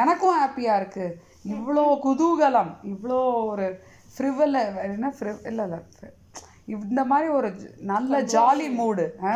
எனக்கும் 0.00 0.38
ஹாப்பியாக 0.40 0.80
இருக்குது 0.80 1.16
இவ்வளோ 1.54 1.84
குதூகலம் 2.06 2.72
இவ்வளோ 2.92 3.20
ஒரு 3.52 3.68
ஃப்ரிவல் 4.14 4.58
என்ன 4.96 5.12
ஃப்ரிவ் 5.18 5.40
இல்லை 5.50 5.64
இல்லை 5.68 5.80
இந்த 6.74 7.02
மாதிரி 7.10 7.28
ஒரு 7.38 7.48
நல்ல 7.90 8.20
ஜாலி 8.34 8.66
மூடு 8.80 9.04
ஆ 9.30 9.32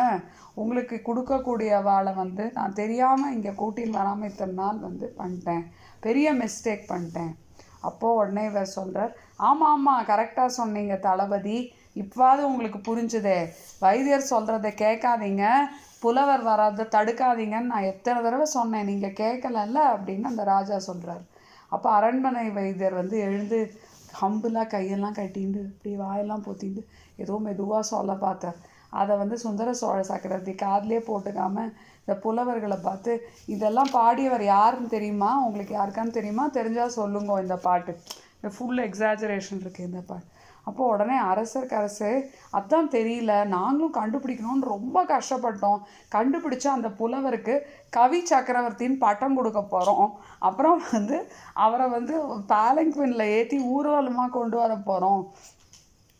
உங்களுக்கு 0.61 0.97
கொடுக்கக்கூடிய 1.07 1.81
வாழை 1.87 2.11
வந்து 2.21 2.43
நான் 2.57 2.77
தெரியாமல் 2.81 3.33
இங்கே 3.35 3.51
கூட்டின்னு 3.61 3.99
வராமல் 3.99 4.29
இத்தனை 4.29 4.55
நாள் 4.61 4.79
வந்து 4.85 5.07
பண்ணிட்டேன். 5.17 5.63
பெரிய 6.05 6.27
மிஸ்டேக் 6.43 6.85
பண்ணிட்டேன். 6.91 7.33
அப்போது 7.89 8.17
உடனே 8.19 8.43
இவர் 8.45 8.75
சொல்கிறார் 8.77 9.13
ஆமாம் 9.47 9.73
ஆமாம் 9.73 10.07
கரெக்டாக 10.11 10.57
சொன்னீங்க 10.59 10.95
தளபதி. 11.07 11.57
இப்போவாது 11.95 12.41
உங்களுக்கு 12.49 12.79
புரிஞ்சுதே. 12.87 13.37
வைத்தியர் 13.79 14.31
சொல்கிறத 14.31 14.69
கேட்காதீங்க. 14.83 15.43
புலவர் 15.99 16.43
வராத 16.49 16.87
தடுக்காதீங்கன்னு 16.95 17.71
நான் 17.73 17.89
எத்தனை 17.93 18.19
தடவை 18.21 18.47
சொன்னேன். 18.57 18.89
நீங்கள் 18.91 19.17
கேட்கலல்ல? 19.21 19.79
அப்படின்னு 19.93 20.31
அந்த 20.31 20.43
ராஜா 20.53 20.77
சொல்கிறார் 20.89 21.23
அப்போ 21.71 21.87
அரண்மனை 21.91 22.43
வைத்தியர் 22.57 22.99
வந்து 23.01 23.17
எழுந்து 23.19 23.57
ஹம்புலாக 24.21 24.71
கையெல்லாம் 24.73 25.17
கட்டிண்டு 25.19 25.59
இப்படி 25.71 25.93
வாயெல்லாம் 25.95 26.45
பொத்திண்டு 26.45 26.81
ஏதோ 27.17 27.35
மெதுவாக 27.45 27.83
சொல்ல 27.91 28.11
பார்த்தார். 28.25 28.57
அதை 29.01 29.13
வந்து 29.21 29.37
சுந்தர 29.45 29.73
சோழ 29.81 29.99
சக்கரவர்த்தி 30.11 30.53
காதலே 30.63 30.99
போட்டுக்காம 31.09 31.65
இந்த 32.01 32.15
புலவர்களை 32.23 32.77
பார்த்து 32.85 33.13
இதெல்லாம் 33.53 33.91
பாடியவர் 33.97 34.45
யாருன்னு 34.53 34.93
தெரியுமா? 34.95 35.31
உங்களுக்கு 35.47 35.73
யாருக்கான்னு 35.75 36.17
தெரியுமா? 36.19 36.45
தெரிஞ்சால் 36.57 36.97
சொல்லுங்க 36.99 37.41
இந்த 37.45 37.57
பாட்டு. 37.67 37.93
இந்த 38.37 38.49
ஃபுல் 38.55 38.81
எக்ஸாஜரேஷன் 38.87 39.61
இருக்குது 39.63 39.89
இந்த 39.89 40.01
பாட்டு. 40.09 40.27
அப்போது 40.67 40.91
உடனே 40.93 41.17
அரசருக்கு 41.31 41.75
அரசு 41.79 42.07
அதான் 42.57 42.87
தெரியல 42.95 43.33
நாங்களும் 43.53 43.97
கண்டுபிடிக்கணும்னு 43.99 44.71
ரொம்ப 44.73 45.03
கஷ்டப்பட்டோம். 45.11 45.79
கண்டுபிடிச்சா 46.15 46.69
அந்த 46.77 46.89
புலவருக்கு 46.99 47.55
கவி 47.97 48.19
சக்கரவர்த்தின்னு 48.31 49.03
பட்டம் 49.05 49.37
கொடுக்க 49.39 49.61
போகிறோம் 49.73 50.09
அப்புறம் 50.47 50.81
வந்து 50.95 51.19
அவரை 51.65 51.87
வந்து 51.97 52.15
பேலங்க்வினில் 52.53 53.31
ஏற்றி 53.37 53.59
ஊர்வலமாக 53.75 54.35
கொண்டு 54.39 54.57
வர 54.63 54.73
போகிறோம் 54.89 55.23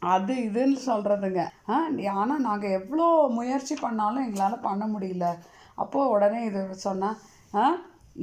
அது 0.02 0.34
இதுன்னு 0.48 0.80
சொல்கிறதுங்க 0.90 1.44
ஆ 1.74 1.78
ஆனால் 2.22 2.46
நாங்கள் 2.48 2.76
எவ்வளோ 2.80 3.06
முயற்சி 3.38 3.76
பண்ணாலும் 3.84 4.26
எங்களால் 4.28 4.66
பண்ண 4.68 4.84
முடியல. 4.94 5.28
அப்போது 5.84 6.12
உடனே 6.16 6.40
இது 6.50 6.62
சொன்னால் 6.88 7.18
ஆ 7.62 7.66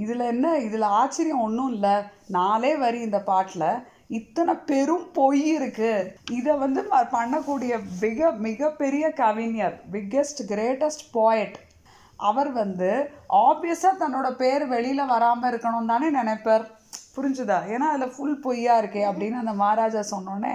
இதில் 0.03 0.31
என்ன 0.35 0.47
இதில் 0.67 0.87
ஆச்சரியம் 1.01 1.43
ஒன்றும் 1.47 1.73
இல்லை. 1.75 1.97
நாலே 2.37 2.73
வரி 2.85 3.01
இந்த 3.09 3.19
பாட்டில். 3.29 3.69
இத்தனை 4.19 4.55
பெரும் 4.71 5.05
பொய் 5.19 5.45
இருக்குது 5.57 6.09
இதை 6.39 6.55
வந்து 6.65 6.81
பண்ணக்கூடிய 7.17 7.75
மிக 8.03 8.31
மிகப்பெரிய 8.47 9.05
கவிஞர் 9.23 9.77
பிக்கெஸ்ட் 9.95 10.43
கிரேட்டஸ்ட் 10.51 11.07
போயட் 11.17 11.57
அவர் 12.29 12.51
வந்து 12.63 12.91
ஆப்வியஸாக 13.47 14.01
தன்னோட 14.03 14.29
பேர் 14.43 14.65
வெளியில் 14.75 15.11
வராமல் 15.15 15.49
இருக்கணும் 15.51 15.91
தானே 15.93 16.09
நினைப்பார். 16.21 16.67
புரிஞ்சுதா? 17.17 17.59
ஏன்னா 17.73 17.87
அதில் 17.95 18.15
ஃபுல் 18.15 18.39
பொய்யா 18.45 18.75
இருக்கே 18.83 19.03
அப்படின்னு 19.11 19.43
அந்த 19.43 19.55
மகாராஜா 19.63 20.03
சொன்னோன்னே 20.13 20.55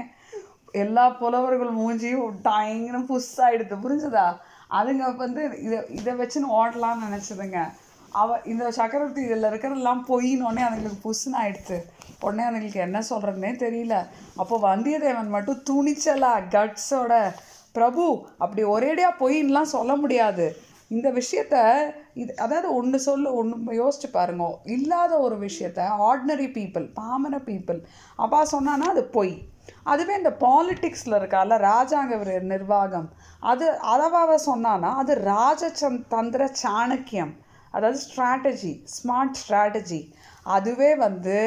எல்லா 0.73 1.09
புலவர்கள் 1.09 1.69
மூஞ்சியும் 1.69 2.35
டாயிங்னு 2.43 2.99
புதுசாகிடுது 3.09 3.75
புரிஞ்சுதா? 3.85 4.37
அதுங்க 4.69 5.15
வந்து 5.15 5.59
இதை 5.59 5.79
இதை 5.89 6.13
வச்சுன்னு 6.13 6.55
ஓடலாம்னு 6.59 7.05
நினச்சதுங்க. 7.07 7.71
அவ 8.11 8.39
இந்த 8.45 8.71
சக்கரவர்த்தி 8.71 9.21
இதில் 9.21 9.43
இருக்கிறதெல்லாம் 9.43 10.01
பொய்னோடனே 10.07 10.63
அதுங்களுக்கு 10.67 11.03
புஷ்னு 11.03 11.37
ஆயிடுத்து 11.41 11.83
உடனே 12.21 12.43
அதுங்களுக்கு 12.43 12.75
என்ன 12.75 12.99
சொல்கிறதுனே 13.09 13.51
தெரியல. 13.65 14.07
அப்போ 14.35 14.75
வந்தியத்தேவன் 14.75 15.27
மட்டும் 15.27 15.63
துணிச்சலா 15.69 16.33
கட்ஸோட 16.49 17.31
பிரபு 17.71 18.25
அப்படி 18.37 18.63
ஒரேடியாக 18.63 19.19
பொயின்லாம் 19.19 19.73
சொல்ல 19.75 19.95
முடியாது. 19.95 20.55
இந்த 20.87 21.11
விஷயத்த 21.11 21.55
இது 22.13 22.35
அதாவது 22.35 22.75
ஒன்று 22.75 22.99
சொல்ல 22.99 23.31
ஒன்று 23.31 23.73
யோசிச்சு 23.73 24.07
பாருங்க. 24.11 24.57
இல்லாத 24.65 25.19
ஒரு 25.19 25.47
விஷயத்த 25.47 25.79
ஆர்டினரி 25.79 26.47
பீப்புள் 26.47 26.93
பாமர 26.93 27.37
பீப்புள் 27.37 27.81
அப்பா 28.15 28.45
சொன்னான்னா 28.45 28.85
அது 28.85 29.03
பொய். 29.03 29.48
அதுவே 29.91 30.13
இந்த 30.21 30.31
பாலிட்டிக்ஸில் 30.45 31.17
இருக்கால 31.19 31.57
ராஜாங்க 31.69 32.41
நிர்வாகம். 32.53 33.07
அது 33.51 33.65
அதவாவ 33.93 34.35
சொன்னான்னா 34.49 34.91
அது 35.03 35.13
ராஜச்சந் 35.33 35.97
தந்திர 36.15 36.49
சாணக்கியம். 36.63 37.33
அதாவது 37.73 37.99
ஸ்ட்ராட்டஜி 38.05 38.73
ஸ்மார்ட் 38.95 39.39
ஸ்ட்ராட்டஜி 39.41 40.01
அதுவே 40.55 40.91
வந்து 41.05 41.37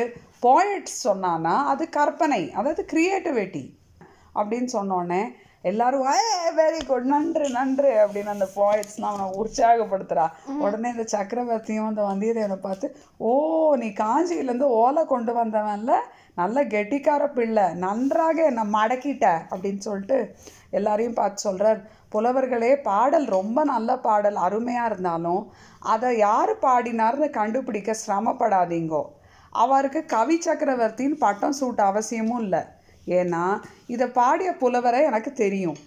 போயட்ஸ் 0.43 0.99
சொன்னான்னா 1.07 1.55
அது 1.73 1.85
கற்பனை 1.97 2.43
அதாவது 2.59 2.83
கிரியேட்டிவிட்டி 2.93 3.64
அப்படின்னு 4.35 4.71
சொன்னோடனே 4.79 5.23
எல்லாரும் 5.71 6.07
வெரி 6.59 6.81
குட் 6.87 7.09
நன்று 7.11 7.47
நன்று 7.57 7.91
அப்படின்னு 8.02 8.33
அந்த 8.35 8.47
போய்ட்ஸ்லாம் 8.55 9.12
அவனை 9.12 9.26
உற்சாகப்படுத்துறா. 9.43 10.25
உடனே 10.64 10.88
இந்த 10.95 11.05
சக்கரவர்த்தியும் 11.12 11.91
அந்த 11.91 12.02
வந்தியத்தேவனை 12.09 12.59
பார்த்து 12.64 12.87
ஓ 13.29 13.31
நீ 13.83 13.88
காஞ்சியிலேருந்து 14.02 14.69
ஓலை 14.81 15.05
கொண்டு 15.12 15.35
வந்தவன்ல 15.41 15.93
நல்ல 16.34 16.64
கெட்டிக்கார 16.64 17.22
பிள்ளை 17.26 17.64
நன்றாக 17.74 18.44
என்னை 18.44 18.64
மடக்கிட்ட 18.72 19.26
அப்படின்னு 19.50 19.78
சொல்லிட்டு 19.78 20.18
எல்லாரையும் 20.70 21.18
பார்த்து 21.18 21.42
சொல்கிறார் 21.42 21.80
புலவர்களே 22.12 22.70
பாடல் 22.82 23.26
ரொம்ப 23.26 23.64
நல்ல 23.64 23.98
பாடல் 23.98 24.34
அருமையாக 24.36 24.88
இருந்தாலும் 24.90 25.42
அதை 25.80 26.16
யார் 26.16 26.52
பாடினார்னு 26.58 27.30
கண்டுபிடிக்க 27.30 27.96
சிரமப்படாதீங்கோ. 28.06 29.02
அவருக்கு 29.50 30.00
கவி 30.04 30.36
சக்கரவர்த்தின்னு 30.46 31.16
பட்டம் 31.24 31.58
சூட்ட 31.60 31.80
அவசியமும் 31.90 32.42
இல்லை. 32.42 32.62
ஏன்னா 33.06 33.44
இதை 33.86 34.06
பாடிய 34.08 34.50
புலவரை 34.56 35.02
எனக்கு 35.02 35.32
தெரியும். 35.32 35.78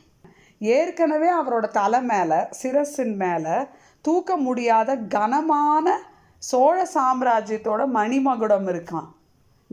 ஏற்கனவே 0.59 1.29
அவரோட 1.39 1.67
தலை 1.67 2.01
மேலே 2.03 2.39
சிரசின் 2.61 3.15
மேலே 3.15 3.57
தூக்க 4.05 4.35
முடியாத 4.37 4.95
கனமான 4.95 5.97
சோழ 6.37 6.87
சாம்ராஜ்யத்தோட 6.93 7.81
மணிமகுடம் 7.93 8.67
இருக்கான். 8.73 9.07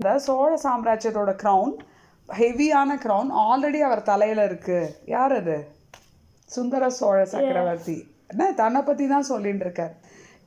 இந்த 0.02 0.12
சோழ 0.22 0.52
சாம்ராஜ்யத்தோட 0.62 1.32
க்ரௌன் 1.40 1.72
ஹெவியான 2.28 2.94
க்ரௌன் 3.02 3.28
ஆல்ரெடி 3.42 3.80
அவர் 3.88 4.00
தலையில் 4.08 4.40
இருக்கு. 4.46 4.78
யார் 5.12 5.32
அது? 5.36 5.56
சுந்தர 6.54 6.88
சோழ 6.96 7.18
சக்கரவர்த்தி. 7.24 7.94
என்ன? 8.32 8.48
தன்னை 8.60 8.80
பற்றி 8.82 9.04
தான் 9.12 9.28
சொல்லிட்டு 9.30 9.64
இருக்கார். 9.66 9.94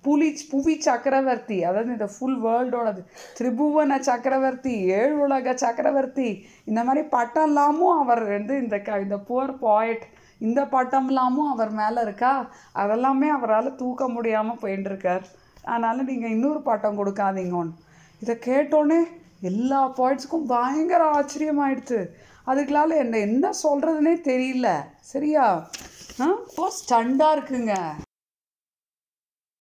புலி 0.05 0.29
புவி 0.51 0.75
சக்கரவர்த்தி 0.87 1.63
அதாவது 1.63 1.91
இந்த 1.91 2.09
ஃபுல் 2.15 2.37
வேர்ல்டோடது 2.45 3.01
திரிபுவன 3.37 4.01
சக்கரவர்த்தி 4.09 4.75
ஏழு 4.99 5.15
உலக 5.25 5.55
சக்கரவர்த்தி 5.65 6.29
இந்த 6.65 6.83
மாதிரி 6.83 7.07
பட்டம்லாமும் 7.17 7.95
அவர் 8.03 8.23
வந்து 8.35 8.55
இந்த 8.65 8.77
க 8.87 8.99
இந்த 9.07 9.19
புவர் 9.29 9.57
பாய்ட் 9.65 10.05
இந்த 10.47 10.61
பட்டம்லாமும் 10.77 11.51
அவர் 11.55 11.73
மேலே 11.81 12.01
இருக்கா? 12.01 12.35
அதெல்லாமே 12.83 13.29
அவரால் 13.39 13.75
தூக்க 13.75 14.07
முடியாமல் 14.07 14.63
போயின்னு 14.63 14.91
இருக்கார். 14.93 15.25
அதனால் 15.63 16.09
நீங்கள் 16.13 16.33
இன்னொரு 16.37 16.61
பட்டம் 16.61 16.99
கொடுக்காதீங்கன்னு. 17.01 17.77
இதை 18.23 18.35
கேட்டோன்னே 18.49 19.03
எல்லா 19.41 19.93
பாயிண்ட்ஸுக்கும் 19.97 20.45
பயங்கர 20.47 21.11
ஆச்சரியமாயிடுச்சு. 21.11 22.07
அதுக்களால 22.47 22.87
என்னை 22.87 23.21
என்ன 23.21 23.49
சொல்கிறதுனே 23.63 24.15
தெரியல. 24.23 24.81
சரியா? 24.99 25.69
ஆ? 26.19 26.27
ஸ்டண்டாக 26.57 27.37
இருக்குங்க. 27.37 27.91